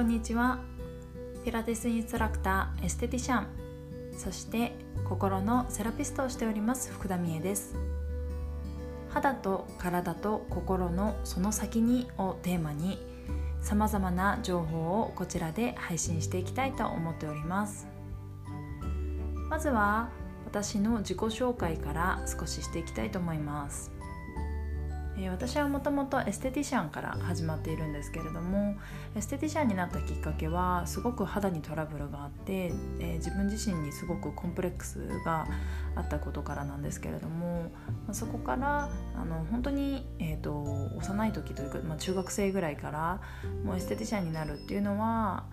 [0.00, 0.60] こんにちは。
[1.44, 3.46] ピラティスインストラクターエステティシャン。
[4.16, 4.72] そして
[5.04, 7.74] 心のセラピストをしております福田美恵です。
[9.10, 12.98] 肌と体と心のその先にをテーマに
[13.60, 17.86] さまざまな情報をこちらで配信していきたいと思っております。
[19.50, 20.08] まずは
[20.46, 23.92] 私の自己紹介から少ししていきたいと思います。
[25.22, 28.76] え私はもともとエステティシャンから始まっているんですけれども
[29.14, 35.46] エステティシャンになったきっかけはすごく肌にトラブルがあって、え自分自身にすごくコンプレックスが
[35.94, 37.70] あったことからなんですけれども、
[38.06, 40.62] まそこからあの本当に、えーと、
[40.96, 43.20] 幼い時というか、まあ、中学生ぐらいから
[43.64, 45.44] もうエステティシャンになるっていうのは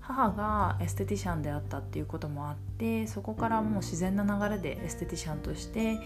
[0.00, 5.98] 母がエステティシャンであったっていうこともあってそこからもう自然な流れでエステティシャンとして、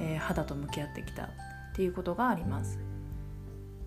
[0.00, 1.28] えー、肌と向き合ってきた。
[1.74, 2.78] っていうことがあります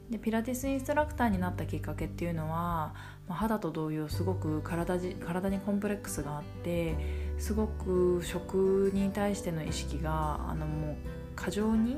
[0.10, 2.94] でピラティスインストラクターになったきっかけっていうのは、
[3.30, 6.96] ま、肌と同様すごく体体にコンプレックスがあって
[7.38, 10.96] すごく食に対しての意識があのもう
[11.36, 11.98] 過剰に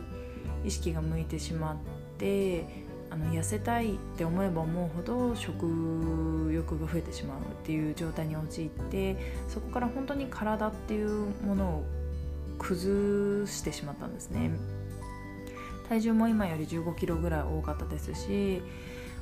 [0.64, 1.76] 意識が向いてしまっ
[2.20, 2.66] て
[3.10, 11.86] あの痩せたいって思えば思うほど食欲が増えてしまうっていう状態に陥ってそこから本当に体っていうものを
[12.60, 14.52] 崩してしまったんですね。
[15.90, 18.62] 体重も今より1 5キロぐらい多かったですし、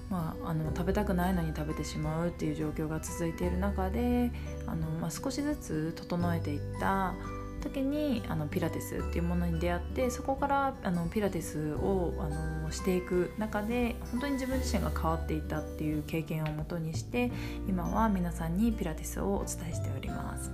[0.09, 4.31] まあ、あの食べたくないのに食べてしまうっていう状況が続いている中で
[4.67, 7.13] あの、まあ、少しずつ整えていった
[7.61, 17.31] 時にあのピラティスっていうものに出会ってそこからあのピラティスをあのしていく中で本当に自分自身が変わっていたっていう経験をもとにして
[17.67, 20.51] 今は皆さんにピラティスをお伝えしております。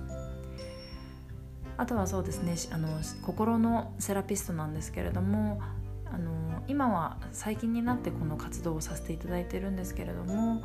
[1.76, 2.88] あとはそうですねあの
[3.22, 5.60] 心のセラピストなんですけれども
[6.14, 10.62] あの今は最近になってこの活動をさせていただいてるんですけれども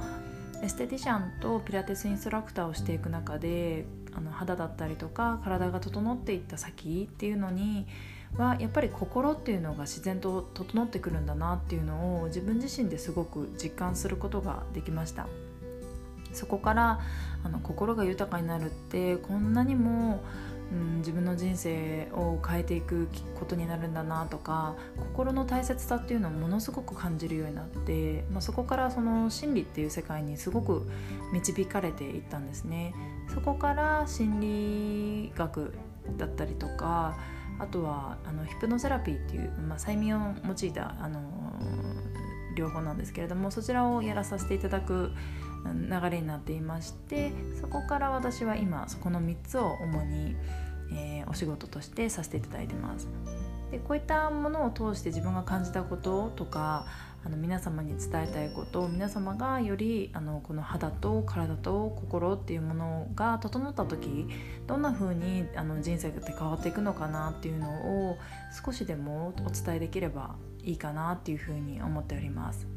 [0.62, 7.88] エステティシャンとピラティスインストラクターをしていく中であの肌だったりとか体が整っていった先っていうのに
[8.38, 15.28] はやっぱり心っていうのが自然と整ってくるんだなっていうのを自分自身ですごく実感することができました。
[16.32, 17.00] そこから
[17.44, 20.22] あの心が豊かになるってこんなにも
[20.72, 23.08] うん、自分の人生を変えていく
[23.40, 30.88] ことになるんだなとか心の大切さっていうのをものすごく感じるようになって、まあ、そこからその心理っていう世界にすごく
[31.34, 32.94] 導かれていったんですね。
[33.34, 35.74] そこから心理学
[36.18, 37.16] だったりとか
[37.60, 41.22] あとはあのヒプノセラピーっていう、まあ、催眠を用いたあの
[42.56, 45.12] 療法なんですけれどもそちらをやらさせていただく
[45.66, 50.36] 流れになっていましてそこから私は今そこの3つを主に、
[50.92, 53.08] えー、お仕事としてさせていただいてます。
[53.72, 56.88] でこういったものを通して自分が感じたこととか
[57.24, 64.28] あの皆様に伝えたいことを皆様がよりあのこの肌と体と心っていうものが整った時
[64.68, 68.18] どんな風にあに人生って変わっていくのかなっていうのを
[68.66, 72.68] 少しでもお伝えできればいいかなっていうふうに思っております。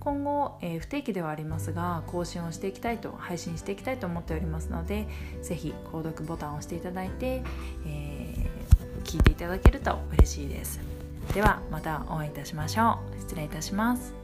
[0.00, 5.06] 今後、えー、不定期ではありますが更新をしていきたいと配信していきたいと思っておりますので
[5.42, 7.42] 是非購読ボタンを押していただいて、
[7.86, 10.80] えー、聞いていただけると嬉しいです。
[11.34, 13.20] ではまたお会いいたしましょう。
[13.20, 14.17] 失礼いたします。